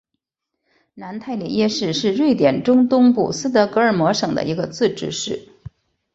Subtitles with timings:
[0.95, 5.47] 南泰利耶市是瑞典中东部斯德哥尔摩省的一个自治市。